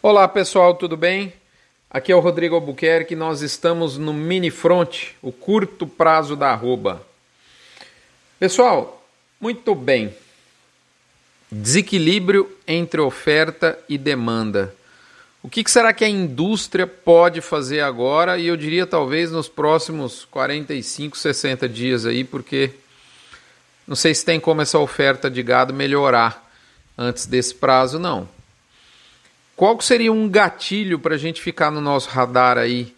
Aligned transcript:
Olá 0.00 0.28
pessoal, 0.28 0.76
tudo 0.76 0.96
bem? 0.96 1.32
Aqui 1.90 2.12
é 2.12 2.14
o 2.14 2.20
Rodrigo 2.20 2.54
Albuquerque, 2.54 3.16
nós 3.16 3.42
estamos 3.42 3.98
no 3.98 4.12
Mini 4.12 4.48
Front, 4.48 5.08
o 5.20 5.32
curto 5.32 5.88
prazo 5.88 6.36
da 6.36 6.50
arroba. 6.50 7.04
Pessoal, 8.38 9.04
muito 9.40 9.74
bem. 9.74 10.14
Desequilíbrio 11.50 12.48
entre 12.64 13.00
oferta 13.00 13.76
e 13.88 13.98
demanda. 13.98 14.72
O 15.42 15.48
que, 15.48 15.68
será 15.68 15.92
que 15.92 16.04
a 16.04 16.08
indústria 16.08 16.86
pode 16.86 17.40
fazer 17.40 17.80
agora? 17.80 18.38
E 18.38 18.46
eu 18.46 18.56
diria 18.56 18.86
talvez 18.86 19.32
nos 19.32 19.48
próximos 19.48 20.24
45, 20.26 21.18
60 21.18 21.68
dias 21.68 22.06
aí, 22.06 22.22
porque 22.22 22.70
não 23.84 23.96
sei 23.96 24.14
se 24.14 24.24
tem 24.24 24.38
como 24.38 24.62
essa 24.62 24.78
oferta 24.78 25.28
de 25.28 25.42
gado 25.42 25.74
melhorar 25.74 26.48
antes 26.96 27.26
desse 27.26 27.52
prazo, 27.52 27.98
não. 27.98 28.37
Qual 29.58 29.80
seria 29.80 30.12
um 30.12 30.28
gatilho 30.28 31.00
para 31.00 31.16
a 31.16 31.18
gente 31.18 31.42
ficar 31.42 31.68
no 31.72 31.80
nosso 31.80 32.08
radar 32.10 32.56
aí, 32.56 32.94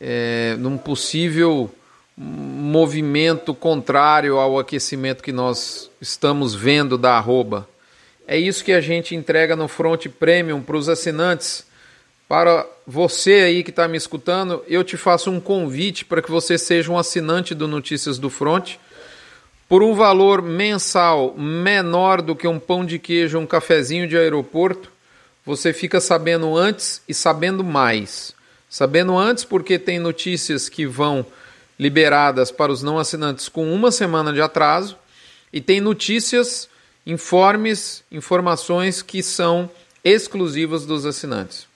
é, 0.00 0.56
num 0.58 0.78
possível 0.78 1.70
movimento 2.16 3.52
contrário 3.52 4.38
ao 4.38 4.58
aquecimento 4.58 5.22
que 5.22 5.30
nós 5.30 5.90
estamos 6.00 6.54
vendo 6.54 6.96
da 6.96 7.18
arroba? 7.18 7.68
É 8.26 8.38
isso 8.38 8.64
que 8.64 8.72
a 8.72 8.80
gente 8.80 9.14
entrega 9.14 9.54
no 9.54 9.68
Front 9.68 10.06
Premium 10.18 10.62
para 10.62 10.78
os 10.78 10.88
assinantes. 10.88 11.66
Para 12.26 12.66
você 12.86 13.42
aí 13.42 13.62
que 13.62 13.68
está 13.68 13.86
me 13.86 13.98
escutando, 13.98 14.64
eu 14.66 14.82
te 14.82 14.96
faço 14.96 15.30
um 15.30 15.38
convite 15.38 16.06
para 16.06 16.22
que 16.22 16.30
você 16.30 16.56
seja 16.56 16.90
um 16.90 16.96
assinante 16.96 17.54
do 17.54 17.68
Notícias 17.68 18.18
do 18.18 18.30
Front 18.30 18.76
por 19.68 19.82
um 19.82 19.92
valor 19.92 20.40
mensal 20.40 21.34
menor 21.36 22.22
do 22.22 22.34
que 22.34 22.48
um 22.48 22.58
pão 22.58 22.86
de 22.86 22.98
queijo, 22.98 23.38
um 23.38 23.44
cafezinho 23.44 24.08
de 24.08 24.16
aeroporto 24.16 24.90
você 25.44 25.72
fica 25.72 26.00
sabendo 26.00 26.56
antes 26.56 27.02
e 27.08 27.14
sabendo 27.14 27.64
mais. 27.64 28.34
Sabendo 28.68 29.16
antes 29.18 29.44
porque 29.44 29.78
tem 29.78 29.98
notícias 29.98 30.68
que 30.68 30.86
vão 30.86 31.26
liberadas 31.78 32.50
para 32.50 32.70
os 32.70 32.82
não 32.82 32.98
assinantes 32.98 33.48
com 33.48 33.72
uma 33.72 33.90
semana 33.90 34.32
de 34.32 34.40
atraso 34.40 34.96
e 35.52 35.60
tem 35.60 35.80
notícias, 35.80 36.68
informes, 37.06 38.04
informações 38.12 39.02
que 39.02 39.22
são 39.22 39.70
exclusivas 40.04 40.86
dos 40.86 41.04
assinantes. 41.04 41.66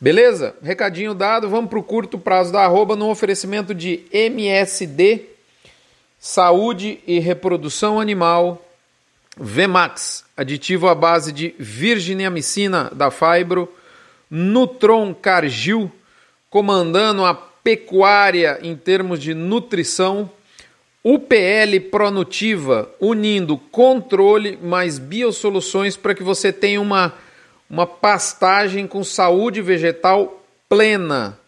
Beleza? 0.00 0.54
Recadinho 0.62 1.14
dado, 1.14 1.48
vamos 1.48 1.70
para 1.70 1.78
o 1.78 1.82
curto 1.82 2.18
prazo 2.18 2.52
da 2.52 2.62
arroba 2.62 2.96
no 2.96 3.08
oferecimento 3.08 3.74
de 3.74 4.04
MSD, 4.12 5.22
Saúde 6.18 7.00
e 7.06 7.18
Reprodução 7.18 8.00
Animal, 8.00 8.65
Vemax, 9.38 10.24
aditivo 10.34 10.88
à 10.88 10.94
base 10.94 11.30
de 11.30 11.54
virginiamicina 11.58 12.90
da 12.94 13.10
Fibro, 13.10 13.70
Nutron 14.30 15.14
Cargill, 15.14 15.92
comandando 16.48 17.22
a 17.22 17.34
pecuária 17.34 18.58
em 18.62 18.74
termos 18.74 19.20
de 19.20 19.34
nutrição, 19.34 20.30
UPL 21.04 21.78
Pronutiva, 21.90 22.90
unindo 22.98 23.58
controle 23.58 24.58
mais 24.62 24.98
biosoluções 24.98 25.96
para 25.96 26.14
que 26.14 26.22
você 26.22 26.50
tenha 26.50 26.80
uma, 26.80 27.12
uma 27.68 27.86
pastagem 27.86 28.86
com 28.86 29.04
saúde 29.04 29.60
vegetal 29.60 30.42
plena. 30.66 31.38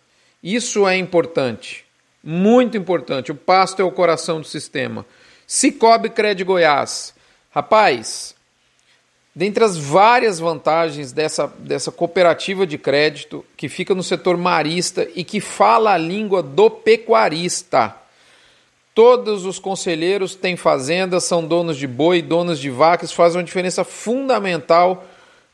Isso 0.43 0.87
é 0.87 0.97
importante, 0.97 1.87
muito 2.23 2.77
importante. 2.77 3.33
O 3.33 3.35
pasto 3.35 3.81
é 3.81 3.85
o 3.85 3.91
coração 3.91 4.43
do 4.43 4.47
sistema. 4.47 5.07
Cicobi 5.47 6.11
Cred 6.11 6.45
Goiás 6.45 7.17
Rapaz, 7.51 8.35
dentre 9.35 9.65
as 9.65 9.77
várias 9.77 10.39
vantagens 10.39 11.13
dessa, 11.13 11.47
dessa 11.59 11.91
cooperativa 11.91 12.67
de 12.67 12.77
crédito 12.77 13.45
que 13.57 13.69
fica 13.69 13.95
no 13.95 14.03
setor 14.03 14.37
marista 14.37 15.09
e 15.15 15.25
que 15.25 15.41
fala 15.41 15.95
a 15.95 15.99
língua 15.99 16.43
do 16.43 16.71
pecuarista, 16.71 17.97
todos 18.95 19.47
os 19.47 19.59
conselheiros 19.59 20.35
têm 20.35 20.57
fazendas, 20.57 21.25
são 21.25 21.47
donos 21.47 21.77
de 21.77 21.87
boi, 21.87 22.21
donos 22.21 22.59
de 22.59 22.69
vacas, 22.69 23.13
fazem 23.13 23.39
uma 23.39 23.45
diferença 23.45 23.85
fundamental 23.85 25.05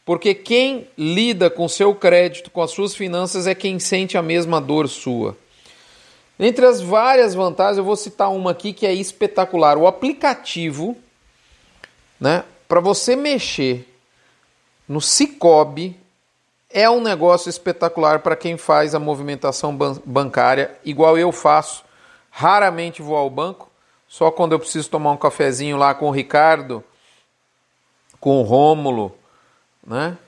porque 0.05 0.35
quem 0.35 0.87
lida 0.99 1.49
com 1.49 1.67
seu 1.67 1.95
crédito, 1.95 2.51
com 2.51 2.61
as 2.61 2.71
suas 2.71 2.95
finanças, 2.95 3.47
é 3.47 3.55
quem 3.55 3.79
sente 3.79 4.19
a 4.19 4.23
mesma 4.23 4.61
dor 4.61 4.89
sua. 4.89 5.37
Entre 6.39 6.67
as 6.67 6.81
várias 6.81 7.35
vantagens, 7.35 7.79
eu 7.79 7.85
vou 7.85 7.97
citar 7.97 8.31
uma 8.31 8.51
aqui 8.51 8.73
que 8.73 8.87
é 8.87 8.93
espetacular. 8.93 9.79
O 9.79 9.87
aplicativo 9.87 10.97
né? 12.21 12.45
Para 12.69 12.81
você 12.81 13.15
mexer 13.15 13.89
no 14.89 15.01
Cicobi 15.01 15.97
é 16.71 16.91
um 16.91 17.01
negócio 17.01 17.49
espetacular 17.49 18.19
para 18.19 18.35
quem 18.35 18.57
faz 18.57 18.95
a 18.95 18.99
movimentação 18.99 19.77
ban 19.77 19.97
bancária, 20.05 20.77
igual 20.85 21.17
eu 21.17 21.31
faço. 21.31 21.85
Raramente 22.31 23.01
vou 23.01 23.17
ao 23.17 23.31
banco, 23.31 23.71
só 24.09 24.31
quando 24.31 24.53
eu 24.53 24.59
preciso 24.59 24.91
tomar 24.91 25.13
um 25.13 25.17
cafezinho 25.17 25.77
lá 25.77 25.95
com 25.95 26.09
o 26.09 26.11
Ricardo, 26.11 26.83
com 28.19 28.41
o 28.41 28.43
Rômulo, 28.43 29.17
né? 29.87 30.19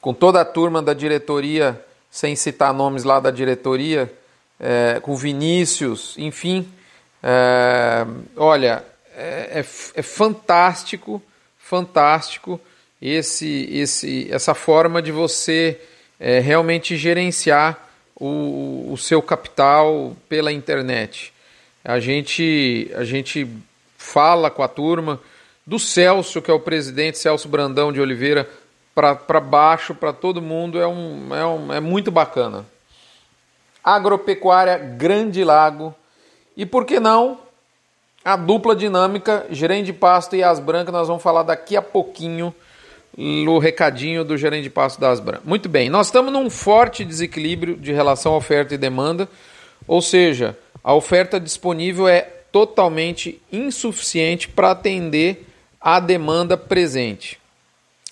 com 0.00 0.14
toda 0.14 0.40
a 0.40 0.44
turma 0.44 0.80
da 0.80 0.94
diretoria, 0.94 1.84
sem 2.10 2.34
citar 2.34 2.72
nomes 2.72 3.04
lá 3.04 3.20
da 3.20 3.30
diretoria, 3.30 4.10
é, 4.58 4.98
com 5.00 5.14
Vinícius, 5.14 6.14
enfim. 6.16 6.66
É, 7.22 8.06
olha, 8.36 8.82
é, 9.14 9.60
é, 9.60 9.66
é 9.94 10.02
fantástico 10.02 11.22
fantástico 11.70 12.60
esse, 13.00 13.68
esse, 13.70 14.28
essa 14.28 14.54
forma 14.54 15.00
de 15.00 15.12
você 15.12 15.80
é, 16.18 16.40
realmente 16.40 16.96
gerenciar 16.96 17.88
o, 18.16 18.92
o 18.92 18.98
seu 18.98 19.22
capital 19.22 20.16
pela 20.28 20.50
internet. 20.50 21.32
A 21.84 22.00
gente, 22.00 22.90
a 22.96 23.04
gente 23.04 23.48
fala 23.96 24.50
com 24.50 24.64
a 24.64 24.68
turma 24.68 25.20
do 25.64 25.78
Celso, 25.78 26.42
que 26.42 26.50
é 26.50 26.54
o 26.54 26.58
presidente, 26.58 27.18
Celso 27.18 27.48
Brandão 27.48 27.92
de 27.92 28.00
Oliveira, 28.00 28.50
para 28.92 29.40
baixo, 29.40 29.94
para 29.94 30.12
todo 30.12 30.42
mundo, 30.42 30.80
é, 30.80 30.88
um, 30.88 31.34
é, 31.34 31.46
um, 31.46 31.72
é 31.72 31.80
muito 31.80 32.10
bacana. 32.10 32.66
Agropecuária 33.82 34.76
Grande 34.76 35.44
Lago. 35.44 35.94
E 36.56 36.66
por 36.66 36.84
que 36.84 36.98
não 36.98 37.38
a 38.24 38.36
dupla 38.36 38.76
dinâmica, 38.76 39.46
gerente 39.50 39.86
de 39.86 39.92
pasto 39.92 40.36
e 40.36 40.42
as 40.42 40.58
brancas, 40.58 40.92
nós 40.92 41.08
vamos 41.08 41.22
falar 41.22 41.42
daqui 41.42 41.76
a 41.76 41.82
pouquinho 41.82 42.54
no 43.16 43.58
recadinho 43.58 44.24
do 44.24 44.36
gerente 44.36 44.64
de 44.64 44.70
pasto 44.70 45.00
das 45.00 45.20
brancas. 45.20 45.44
Muito 45.44 45.68
bem, 45.68 45.88
nós 45.88 46.06
estamos 46.06 46.32
num 46.32 46.48
forte 46.48 47.04
desequilíbrio 47.04 47.76
de 47.76 47.92
relação 47.92 48.34
oferta 48.34 48.74
e 48.74 48.78
demanda, 48.78 49.28
ou 49.86 50.00
seja, 50.00 50.56
a 50.82 50.94
oferta 50.94 51.40
disponível 51.40 52.06
é 52.06 52.20
totalmente 52.52 53.40
insuficiente 53.52 54.48
para 54.48 54.72
atender 54.72 55.46
a 55.80 55.98
demanda 55.98 56.56
presente, 56.56 57.38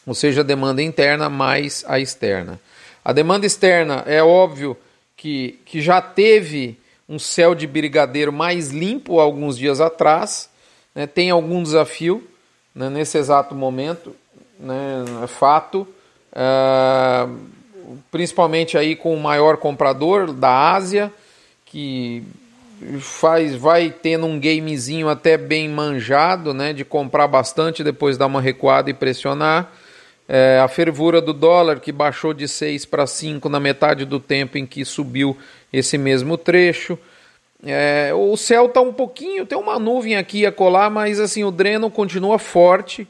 ou 0.07 0.15
seja, 0.15 0.41
a 0.41 0.45
demanda 0.45 0.83
interna 0.83 1.29
mais 1.29 1.85
a 1.87 2.01
externa. 2.01 2.61
A 3.05 3.13
demanda 3.13 3.47
externa 3.47 4.05
é 4.07 4.23
óbvio 4.23 4.77
que, 5.17 5.59
que 5.65 5.81
já 5.81 6.01
teve 6.01 6.79
um 7.09 7.19
céu 7.19 7.55
de 7.55 7.67
brigadeiro 7.67 8.33
mais 8.33 8.71
limpo 8.71 9.19
alguns 9.19 9.57
dias 9.57 9.81
atrás. 9.81 10.51
Né? 10.95 11.07
Tem 11.07 11.31
algum 11.31 11.63
desafio 11.63 12.27
né? 12.75 12.91
nesse 12.91 13.17
exato 13.17 13.55
momento, 13.55 14.15
né? 14.59 15.05
é 15.25 15.27
fato. 15.27 15.87
Uh, 16.33 17.59
principalmente 18.11 18.77
aí 18.77 18.95
com 18.95 19.15
o 19.15 19.21
maior 19.21 19.57
comprador 19.57 20.33
da 20.33 20.73
Ásia, 20.73 21.13
que 21.65 22.23
faz 23.01 23.55
vai 23.55 23.91
tendo 23.91 24.27
um 24.27 24.39
gamezinho 24.39 25.09
até 25.09 25.37
bem 25.37 25.69
manjado, 25.69 26.55
né, 26.55 26.73
de 26.73 26.85
comprar 26.85 27.27
bastante 27.27 27.83
depois 27.83 28.17
dar 28.17 28.27
uma 28.27 28.41
recuada 28.41 28.91
e 28.91 28.95
pressionar. 28.95 29.73
É, 30.29 30.61
a 30.63 30.69
fervura 30.69 31.23
do 31.23 31.33
dólar 31.33 31.81
que 31.81 31.91
baixou 31.91 32.35
de 32.35 32.47
6 32.47 32.85
para 32.85 33.07
5 33.07 33.49
na 33.49 33.59
metade 33.59 34.05
do 34.05 34.21
tempo 34.21 34.59
em 34.59 34.67
que 34.67 34.85
subiu 34.85 35.37
esse 35.73 35.97
mesmo 35.97 36.37
trecho. 36.37 36.99
É, 37.65 38.13
o 38.15 38.37
céu 38.37 38.67
está 38.67 38.81
um 38.81 38.93
pouquinho, 38.93 39.45
tem 39.45 39.59
uma 39.59 39.79
nuvem 39.79 40.17
aqui 40.17 40.47
a 40.47 40.53
colar, 40.53 40.91
mas 40.91 41.19
assim 41.19 41.43
o 41.43 41.51
dreno 41.51 41.91
continua 41.91 42.39
forte 42.39 43.07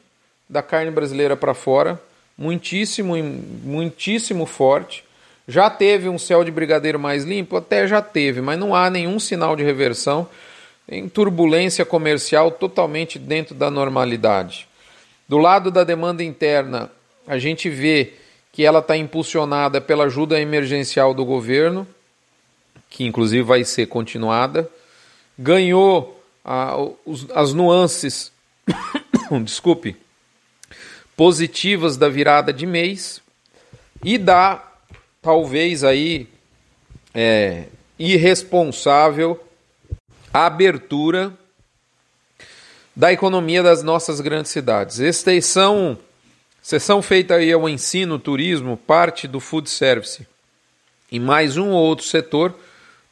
da 0.49 0.63
carne 0.63 0.89
brasileira 0.89 1.37
para 1.37 1.53
fora, 1.53 2.01
muitíssimo, 2.35 3.15
muitíssimo 3.63 4.45
forte. 4.47 5.03
Já 5.47 5.69
teve 5.69 6.09
um 6.09 6.17
céu 6.17 6.43
de 6.43 6.51
brigadeiro 6.51 6.99
mais 6.99 7.23
limpo? 7.23 7.57
Até 7.57 7.87
já 7.87 8.01
teve, 8.01 8.41
mas 8.41 8.57
não 8.57 8.73
há 8.73 8.89
nenhum 8.89 9.19
sinal 9.19 9.55
de 9.55 9.63
reversão. 9.63 10.27
Tem 10.87 11.07
turbulência 11.07 11.85
comercial 11.85 12.49
totalmente 12.49 13.19
dentro 13.19 13.53
da 13.53 13.69
normalidade. 13.69 14.67
Do 15.27 15.37
lado 15.37 15.69
da 15.69 15.83
demanda 15.83 16.23
interna, 16.23 16.91
a 17.27 17.37
gente 17.37 17.69
vê 17.69 18.13
que 18.51 18.65
ela 18.65 18.79
está 18.79 18.97
impulsionada 18.97 19.79
pela 19.79 20.05
ajuda 20.05 20.41
emergencial 20.41 21.13
do 21.13 21.23
governo, 21.23 21.87
que 22.89 23.05
inclusive 23.05 23.43
vai 23.43 23.63
ser 23.63 23.87
continuada. 23.87 24.69
Ganhou 25.37 26.21
os, 27.05 27.29
as 27.31 27.53
nuances, 27.53 28.31
desculpe, 29.43 29.95
positivas 31.15 31.97
da 31.97 32.09
virada 32.09 32.51
de 32.51 32.65
mês 32.65 33.21
e 34.03 34.17
da 34.17 34.65
talvez 35.21 35.83
aí 35.83 36.27
é, 37.13 37.65
irresponsável 37.97 39.41
a 40.33 40.45
abertura 40.45 41.33
da 42.95 43.11
economia 43.11 43.63
das 43.63 43.83
nossas 43.83 44.21
grandes 44.21 44.51
cidades. 44.51 44.99
Extensão, 44.99 45.97
sessão 46.61 47.01
feita 47.01 47.35
aí 47.35 47.51
ao 47.51 47.67
ensino, 47.67 48.19
turismo, 48.19 48.77
parte 48.77 49.27
do 49.27 49.39
food 49.39 49.69
service 49.69 50.25
e 51.11 51.19
mais 51.19 51.57
um 51.57 51.69
ou 51.69 51.83
outro 51.85 52.05
setor, 52.05 52.53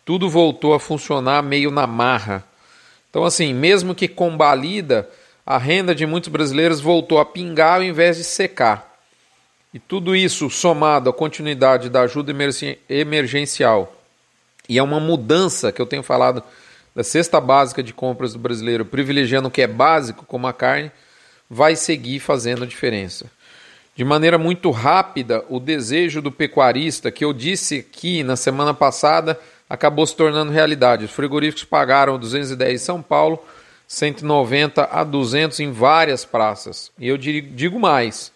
tudo 0.08 0.30
voltou 0.30 0.74
a 0.74 0.80
funcionar 0.80 1.44
meio 1.44 1.70
na 1.70 1.86
marra. 1.86 2.42
Então, 3.10 3.26
assim, 3.26 3.54
mesmo 3.54 3.94
que 3.94 4.08
combalida, 4.08 5.10
a 5.46 5.58
renda 5.58 5.94
de 5.94 6.06
muitos 6.06 6.30
brasileiros 6.30 6.80
voltou 6.80 7.20
a 7.20 7.26
pingar 7.26 7.80
ao 7.80 7.84
invés 7.84 8.16
de 8.16 8.24
secar. 8.24 9.00
E 9.74 9.80
tudo 9.80 10.16
isso 10.16 10.50
somado 10.50 11.10
à 11.10 11.14
continuidade 11.14 11.90
da 11.90 12.04
ajuda 12.04 12.34
emergencial 12.88 14.02
e 14.70 14.80
a 14.80 14.84
uma 14.86 14.98
mudança 14.98 15.74
que 15.74 15.82
eu 15.82 15.86
tenho 15.86 16.04
falado 16.04 16.42
da 16.96 17.04
cesta 17.04 17.42
básica 17.42 17.84
de 17.84 17.94
compras 17.94 18.32
do 18.32 18.40
brasileiro, 18.40 18.86
privilegiando 18.86 19.50
o 19.50 19.52
que 19.52 19.62
é 19.62 19.68
básico, 19.68 20.24
como 20.26 20.48
a 20.48 20.54
carne, 20.54 20.90
vai 21.50 21.76
seguir 21.76 22.20
fazendo 22.22 22.64
a 22.64 22.68
diferença. 22.68 23.30
De 23.94 24.06
maneira 24.06 24.38
muito 24.38 24.72
rápida, 24.72 25.44
o 25.50 25.60
desejo 25.60 26.22
do 26.22 26.32
pecuarista, 26.32 27.12
que 27.12 27.26
eu 27.26 27.34
disse 27.34 27.80
aqui 27.80 28.24
na 28.24 28.38
semana 28.38 28.74
passada, 28.74 29.38
acabou 29.70 30.06
se 30.06 30.16
tornando 30.16 30.52
realidade. 30.52 31.06
Os 31.06 31.12
frigoríficos 31.12 31.64
pagaram 31.64 32.18
210 32.18 32.74
em 32.74 32.84
São 32.84 33.02
Paulo, 33.02 33.44
190 33.88 34.90
a 34.92 35.04
200 35.04 35.60
em 35.60 35.72
várias 35.72 36.26
praças. 36.26 36.92
E 37.00 37.08
eu 37.08 37.18
digo 37.18 37.80
mais: 37.80 38.32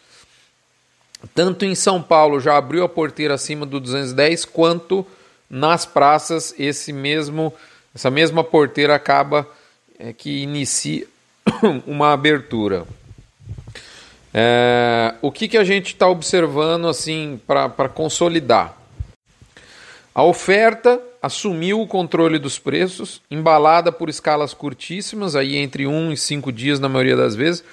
tanto 1.33 1.65
em 1.65 1.75
São 1.75 2.01
Paulo 2.01 2.39
já 2.39 2.57
abriu 2.57 2.83
a 2.83 2.89
porteira 2.89 3.35
acima 3.35 3.65
do 3.65 3.79
210, 3.79 4.45
quanto 4.45 5.05
nas 5.49 5.85
praças 5.85 6.53
esse 6.57 6.93
mesmo 6.93 7.53
essa 7.93 8.09
mesma 8.09 8.41
porteira 8.41 8.95
acaba 8.95 9.45
é, 9.99 10.13
que 10.13 10.43
inicia 10.43 11.05
uma 11.85 12.13
abertura. 12.13 12.85
É, 14.33 15.15
o 15.21 15.29
que, 15.29 15.49
que 15.49 15.57
a 15.57 15.63
gente 15.63 15.87
está 15.87 16.07
observando 16.07 16.87
assim 16.87 17.39
para 17.45 17.89
consolidar? 17.89 18.77
A 20.15 20.23
oferta 20.23 21.01
assumiu 21.21 21.79
o 21.79 21.87
controle 21.87 22.39
dos 22.39 22.57
preços, 22.57 23.21
embalada 23.29 23.91
por 23.91 24.09
escalas 24.09 24.53
curtíssimas, 24.53 25.35
aí 25.35 25.55
entre 25.55 25.85
1 25.85 25.93
um 25.93 26.11
e 26.11 26.17
5 26.17 26.51
dias 26.51 26.79
na 26.79 26.89
maioria 26.89 27.15
das 27.15 27.35
vezes. 27.35 27.63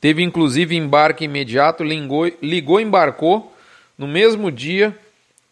Teve 0.00 0.22
inclusive 0.22 0.76
embarque 0.76 1.24
imediato, 1.24 1.82
ligou, 1.82 2.30
ligou 2.42 2.80
embarcou 2.80 3.52
no 3.96 4.06
mesmo 4.06 4.52
dia 4.52 4.96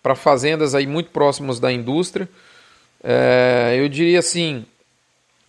para 0.02 0.14
fazendas 0.14 0.74
aí 0.74 0.86
muito 0.86 1.10
próximas 1.10 1.58
da 1.58 1.72
indústria. 1.72 2.28
É, 3.02 3.74
eu 3.78 3.88
diria 3.88 4.18
assim, 4.18 4.64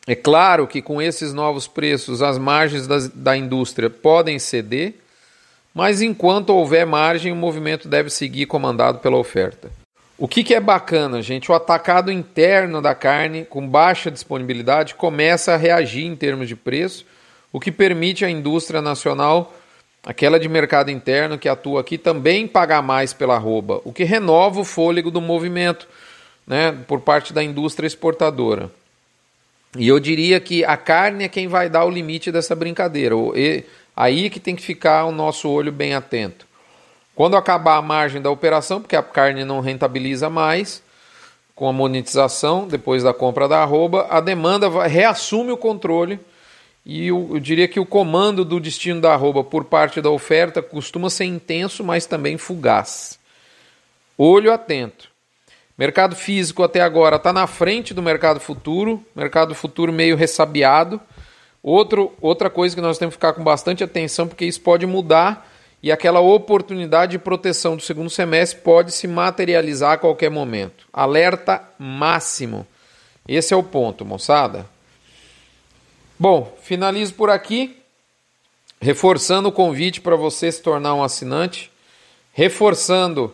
é 0.08 0.16
claro 0.16 0.66
que 0.66 0.82
com 0.82 1.02
esses 1.02 1.34
novos 1.34 1.68
preços 1.68 2.22
as 2.22 2.38
margens 2.38 2.88
das, 2.88 3.10
da 3.10 3.36
indústria 3.36 3.90
podem 3.90 4.40
ceder, 4.40 4.96
mas 5.74 6.02
enquanto 6.02 6.50
houver 6.50 6.88
margem, 6.88 7.32
o 7.32 7.36
movimento 7.36 7.88
deve 7.88 8.10
seguir 8.10 8.46
comandado 8.48 9.00
pela 9.00 9.18
oferta. 9.18 9.70
O 10.20 10.28
que, 10.28 10.44
que 10.44 10.56
é 10.56 10.60
bacana, 10.60 11.22
gente? 11.22 11.52
O 11.52 11.54
atacado 11.54 12.12
interno 12.12 12.82
da 12.82 12.96
carne, 12.96 13.46
com 13.46 13.68
baixa 13.68 14.10
disponibilidade, 14.10 14.96
começa 14.96 15.54
a 15.54 15.58
reagir 15.58 16.06
em 16.06 16.16
termos 16.16 16.48
de 16.48 16.56
preço, 16.56 17.06
o 17.54 17.60
que 17.60 17.72
permite 17.72 18.26
à 18.26 18.30
indústria 18.30 18.82
nacional, 18.82 19.54
aquela 20.04 20.40
de 20.40 20.50
mercado 20.50 20.90
interno 20.90 21.38
que 21.38 21.48
atua 21.48 21.82
aqui, 21.82 22.00
também 22.00 22.48
pagar 22.48 22.82
mais 22.82 23.14
pela 23.14 23.36
arroba, 23.36 23.80
o 23.84 23.94
que 23.94 24.04
renova 24.04 24.60
o 24.60 24.64
fôlego 24.64 25.12
do 25.12 25.22
movimento 25.22 25.88
né, 26.48 26.76
por 26.88 27.02
parte 27.02 27.32
da 27.32 27.44
indústria 27.44 27.86
exportadora. 27.86 28.72
E 29.78 29.88
eu 29.88 30.00
diria 30.00 30.40
que 30.40 30.66
a 30.66 30.76
carne 30.76 31.26
é 31.26 31.30
quem 31.30 31.48
vai 31.48 31.70
dar 31.70 31.86
o 31.86 31.92
limite 31.92 32.32
dessa 32.32 32.56
brincadeira. 32.56 33.14
Aí 33.96 34.32
que 34.32 34.40
tem 34.40 34.56
que 34.56 34.64
ficar 34.64 35.06
o 35.06 35.12
nosso 35.12 35.48
olho 35.48 35.72
bem 35.72 35.94
atento. 35.94 36.47
Quando 37.18 37.36
acabar 37.36 37.78
a 37.78 37.82
margem 37.82 38.22
da 38.22 38.30
operação, 38.30 38.80
porque 38.80 38.96
a 38.96 39.02
carne 39.02 39.44
não 39.44 39.60
rentabiliza 39.60 40.30
mais, 40.30 40.84
com 41.56 41.68
a 41.68 41.74
monetização, 41.74 42.68
depois 42.68 43.02
da 43.02 43.12
compra 43.12 43.48
da 43.48 43.58
arroba, 43.58 44.06
a 44.08 44.22
demanda 44.22 44.70
reassume 44.86 45.52
o 45.52 45.58
controle 45.58 46.20
e 46.86 47.08
eu, 47.08 47.28
eu, 47.32 47.40
diria 47.40 47.68
que 47.68 47.80
o 47.80 47.88
comando 47.88 48.46
do 48.46 48.60
destino 48.60 49.02
da 49.02 49.14
arroba 49.14 49.44
por 49.44 49.66
parte 49.66 50.00
da 50.00 50.12
oferta 50.12 50.62
costuma 50.62 51.10
ser 51.10 51.26
intenso, 51.26 51.84
mas 51.84 52.06
também 52.06 52.38
fugaz. 52.38 53.18
Olho 54.16 54.54
atento. 54.54 55.10
Mercado 55.76 56.16
físico 56.16 56.62
até 56.62 56.82
agora 56.82 57.16
está 57.16 57.34
na 57.34 57.48
frente 57.48 57.96
do 57.96 58.04
mercado 58.04 58.40
futuro, 58.40 59.04
mercado 59.16 59.56
futuro 59.56 59.92
meio 59.92 60.16
ressabiado. 60.16 61.02
Outro, 61.64 62.14
outra 62.22 62.48
coisa 62.48 62.76
que 62.76 62.82
nós 62.82 63.00
temos 63.00 63.16
que 63.16 63.18
ficar 63.18 63.34
com 63.34 63.44
bastante 63.44 63.84
atenção, 63.84 64.28
porque 64.28 64.46
isso 64.46 64.62
pode 64.62 64.86
mudar 64.86 65.57
e 65.82 65.92
aquela 65.92 66.20
oportunidade 66.20 67.14
de 67.14 67.20
proteção 67.20 67.76
do 67.76 67.84
segundo 67.84 68.10
semestre 68.10 68.62
pode 68.62 68.92
se 68.92 69.08
materializar 69.08 69.94
a 69.94 69.98
qualquer 69.98 70.30
momento. 70.30 70.88
Alerta 70.92 71.62
máximo. 71.78 72.66
Esse 73.28 73.54
é 73.54 73.58
o 73.58 73.64
ponto, 73.64 74.04
moçada. 74.04 74.66
Bom, 76.18 76.58
finalizo 76.62 77.14
por 77.14 77.30
aqui, 77.30 77.78
reforçando 78.82 79.50
o 79.50 79.52
convite 79.52 80.02
para 80.02 80.16
você 80.16 80.52
se 80.52 80.62
tornar 80.62 80.96
um 80.96 81.04
assinante, 81.04 81.72
reforçando 82.34 83.34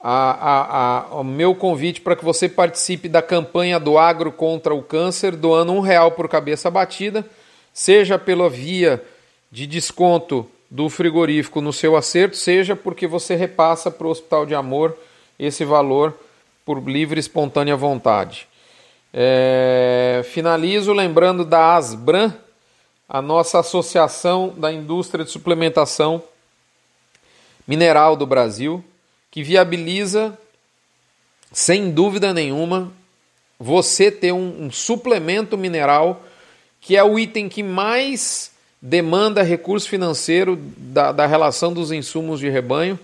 a, 0.00 0.30
a, 0.30 0.98
a, 0.98 1.20
o 1.20 1.24
meu 1.24 1.54
convite 1.54 2.00
para 2.00 2.16
que 2.16 2.24
você 2.24 2.48
participe 2.48 3.08
da 3.08 3.22
campanha 3.22 3.78
do 3.78 3.96
Agro 3.96 4.32
contra 4.32 4.74
o 4.74 4.82
Câncer, 4.82 5.36
doando 5.36 5.72
um 5.72 5.80
real 5.80 6.12
por 6.12 6.28
cabeça 6.28 6.70
batida, 6.70 7.24
seja 7.72 8.18
pela 8.18 8.50
via 8.50 9.04
de 9.52 9.66
desconto 9.66 10.50
do 10.70 10.88
frigorífico 10.88 11.60
no 11.60 11.72
seu 11.72 11.96
acerto, 11.96 12.36
seja 12.36 12.74
porque 12.74 13.06
você 13.06 13.34
repassa 13.34 13.90
para 13.90 14.06
o 14.06 14.10
Hospital 14.10 14.44
de 14.46 14.54
Amor 14.54 14.96
esse 15.38 15.64
valor 15.64 16.18
por 16.64 16.82
livre 16.82 17.18
e 17.18 17.20
espontânea 17.20 17.76
vontade. 17.76 18.48
É, 19.12 20.22
finalizo 20.32 20.92
lembrando 20.92 21.44
da 21.44 21.76
Asbran, 21.76 22.34
a 23.08 23.22
nossa 23.22 23.60
associação 23.60 24.52
da 24.56 24.72
indústria 24.72 25.24
de 25.24 25.30
suplementação 25.30 26.22
mineral 27.66 28.16
do 28.16 28.26
Brasil, 28.26 28.84
que 29.30 29.42
viabiliza, 29.42 30.36
sem 31.52 31.90
dúvida 31.90 32.34
nenhuma, 32.34 32.92
você 33.58 34.10
ter 34.10 34.32
um, 34.32 34.66
um 34.66 34.70
suplemento 34.70 35.56
mineral 35.56 36.22
que 36.80 36.96
é 36.96 37.02
o 37.02 37.18
item 37.18 37.48
que 37.48 37.62
mais 37.62 38.52
demanda 38.80 39.42
recurso 39.42 39.88
financeiro 39.88 40.56
da, 40.76 41.12
da 41.12 41.26
relação 41.26 41.72
dos 41.72 41.90
insumos 41.90 42.40
de 42.40 42.48
rebanho. 42.48 42.98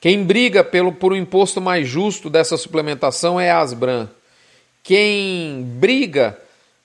Quem 0.00 0.24
briga 0.24 0.62
pelo, 0.62 0.92
por 0.92 1.12
um 1.12 1.16
imposto 1.16 1.60
mais 1.60 1.88
justo 1.88 2.30
dessa 2.30 2.56
suplementação 2.56 3.40
é 3.40 3.50
a 3.50 3.60
Asbran. 3.60 4.08
Quem 4.82 5.62
briga 5.62 6.38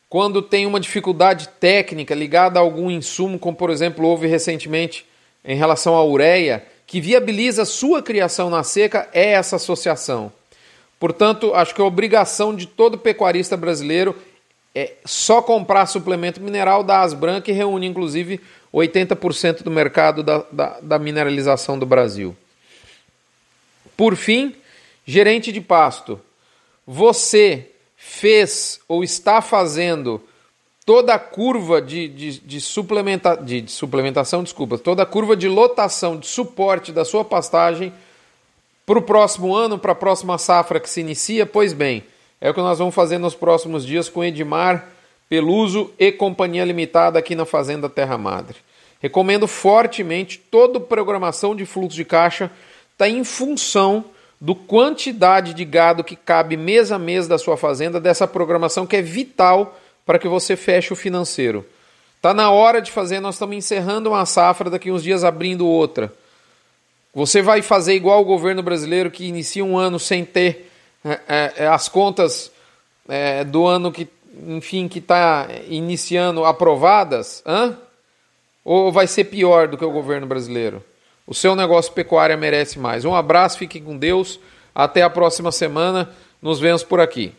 quando 0.09 0.41
tem 0.43 0.65
uma 0.67 0.79
dificuldade 0.79 1.49
técnica 1.59 2.13
ligada 2.13 2.59
a 2.59 2.61
algum 2.61 2.91
insumo, 2.91 3.39
como 3.39 3.57
por 3.57 3.71
exemplo 3.71 4.05
houve 4.05 4.27
recentemente 4.27 5.05
em 5.43 5.55
relação 5.55 5.95
à 5.95 6.05
ureia, 6.05 6.63
que 6.85 7.01
viabiliza 7.01 7.65
sua 7.65 8.01
criação 8.01 8.49
na 8.49 8.63
seca, 8.63 9.09
é 9.11 9.31
essa 9.31 9.55
associação. 9.55 10.31
Portanto, 10.99 11.53
acho 11.55 11.73
que 11.73 11.81
a 11.81 11.85
obrigação 11.85 12.55
de 12.55 12.67
todo 12.67 12.97
pecuarista 12.97 13.57
brasileiro 13.57 14.15
é 14.75 14.93
só 15.05 15.41
comprar 15.41 15.85
suplemento 15.85 16.41
mineral 16.41 16.83
da 16.83 17.01
Asbran, 17.01 17.41
que 17.41 17.51
reúne 17.51 17.85
inclusive 17.85 18.41
80% 18.73 19.61
do 19.61 19.69
mercado 19.69 20.23
da, 20.23 20.45
da, 20.51 20.79
da, 20.81 20.99
mineralização 20.99 21.77
do 21.77 21.85
Brasil. 21.85 22.35
Por 23.95 24.15
fim, 24.15 24.55
gerente 25.05 25.51
de 25.51 25.61
pasto, 25.61 26.19
você 26.87 27.69
fez 27.95 28.79
ou 28.87 29.03
está 29.03 29.41
fazendo 29.41 30.21
toda 30.85 31.13
a 31.13 31.19
curva 31.19 31.81
de, 31.81 32.07
de, 32.07 32.39
de, 32.39 32.59
suplementa, 32.59 33.37
de, 33.37 33.61
de 33.61 33.71
suplementação, 33.71 34.43
desculpa, 34.43 34.77
toda 34.77 35.03
a 35.03 35.05
curva 35.05 35.35
de 35.35 35.47
lotação, 35.47 36.17
de 36.17 36.27
suporte 36.27 36.91
da 36.91 37.05
sua 37.05 37.23
pastagem 37.23 37.93
para 38.85 38.99
o 38.99 39.03
próximo 39.03 39.55
ano, 39.55 39.77
para 39.77 39.93
a 39.93 39.95
próxima 39.95 40.37
safra 40.37 40.79
que 40.79 40.89
se 40.89 40.99
inicia, 40.99 41.45
pois 41.45 41.71
bem, 41.71 42.03
é 42.43 42.49
o 42.49 42.53
que 42.53 42.59
nós 42.59 42.77
vamos 42.77 42.93
fazer 42.93 43.17
nos 43.17 43.33
próximos 43.33 43.85
dias 43.85 44.09
com 44.09 44.21
Edmar 44.21 44.89
Peluso 45.29 45.89
e 45.97 46.11
Companhia 46.11 46.65
Limitada 46.65 47.17
aqui 47.17 47.35
na 47.35 47.45
Fazenda 47.45 47.87
Terra 47.87 48.17
Madre. 48.17 48.57
Recomendo 49.01 49.47
fortemente 49.47 50.37
toda 50.51 50.77
programação 50.77 51.55
de 51.55 51.65
fluxo 51.65 51.95
de 51.95 52.03
caixa 52.03 52.51
está 52.91 53.07
em 53.07 53.23
função 53.23 54.03
do 54.41 54.53
quantidade 54.53 55.53
de 55.53 55.63
gado 55.63 56.03
que 56.03 56.17
cabe 56.17 56.57
mês 56.57 56.91
a 56.91 56.99
mês 56.99 57.29
da 57.29 57.37
sua 57.37 57.55
fazenda, 57.55 57.97
dessa 57.97 58.27
programação 58.27 58.85
que 58.85 58.97
é 58.97 59.01
vital 59.01 59.79
para 60.05 60.19
que 60.19 60.27
você 60.27 60.57
feche 60.57 60.91
o 60.91 60.97
financeiro. 60.97 61.65
Está 62.17 62.33
na 62.33 62.51
hora 62.51 62.81
de 62.81 62.91
fazer, 62.91 63.21
nós 63.21 63.35
estamos 63.35 63.55
encerrando 63.55 64.09
uma 64.09 64.25
safra, 64.25 64.69
daqui 64.69 64.91
uns 64.91 65.01
dias 65.01 65.23
abrindo 65.23 65.65
outra. 65.65 66.13
Você 67.15 67.41
vai 67.41 67.61
fazer 67.61 67.93
igual 67.93 68.19
o 68.19 68.25
governo 68.25 68.61
brasileiro 68.61 69.09
que 69.09 69.23
inicia 69.23 69.63
um 69.63 69.77
ano 69.77 69.97
sem 69.97 70.25
ter 70.25 70.72
é, 71.03 71.53
é, 71.57 71.67
as 71.67 71.89
contas 71.89 72.51
é, 73.07 73.43
do 73.43 73.65
ano 73.67 73.91
que, 73.91 74.07
enfim, 74.47 74.87
que 74.87 74.99
está 74.99 75.47
iniciando 75.67 76.45
aprovadas? 76.45 77.43
Hã? 77.45 77.77
Ou 78.63 78.91
vai 78.91 79.07
ser 79.07 79.25
pior 79.25 79.67
do 79.67 79.77
que 79.77 79.83
o 79.83 79.91
governo 79.91 80.25
brasileiro? 80.25 80.83
O 81.27 81.33
seu 81.33 81.55
negócio 81.55 81.91
pecuária 81.93 82.35
merece 82.37 82.79
mais. 82.79 83.05
Um 83.05 83.15
abraço, 83.15 83.57
fique 83.57 83.79
com 83.79 83.97
Deus. 83.97 84.39
Até 84.73 85.01
a 85.01 85.09
próxima 85.09 85.51
semana. 85.51 86.09
Nos 86.41 86.59
vemos 86.59 86.83
por 86.83 86.99
aqui. 86.99 87.33